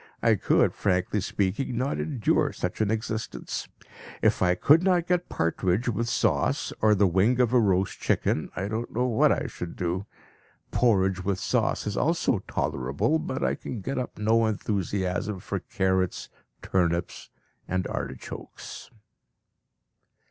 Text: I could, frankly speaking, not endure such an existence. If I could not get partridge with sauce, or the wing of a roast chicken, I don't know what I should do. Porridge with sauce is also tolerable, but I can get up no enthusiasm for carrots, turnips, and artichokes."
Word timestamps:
I 0.23 0.33
could, 0.33 0.73
frankly 0.73 1.21
speaking, 1.21 1.77
not 1.77 1.99
endure 1.99 2.51
such 2.53 2.81
an 2.81 2.89
existence. 2.89 3.67
If 4.23 4.41
I 4.41 4.55
could 4.55 4.81
not 4.81 5.05
get 5.05 5.29
partridge 5.29 5.87
with 5.89 6.09
sauce, 6.09 6.73
or 6.81 6.95
the 6.95 7.05
wing 7.05 7.39
of 7.39 7.53
a 7.53 7.59
roast 7.59 7.99
chicken, 7.99 8.49
I 8.55 8.67
don't 8.67 8.91
know 8.91 9.05
what 9.05 9.31
I 9.31 9.45
should 9.45 9.75
do. 9.75 10.07
Porridge 10.71 11.23
with 11.23 11.37
sauce 11.39 11.85
is 11.85 11.97
also 11.97 12.39
tolerable, 12.47 13.19
but 13.19 13.43
I 13.43 13.53
can 13.53 13.79
get 13.79 13.99
up 13.99 14.17
no 14.17 14.47
enthusiasm 14.47 15.39
for 15.39 15.59
carrots, 15.59 16.29
turnips, 16.63 17.29
and 17.67 17.85
artichokes." 17.85 18.89